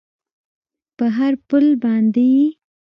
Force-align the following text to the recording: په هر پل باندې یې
په 0.97 1.05
هر 1.17 1.33
پل 1.47 1.65
باندې 1.83 2.25
یې 2.35 2.47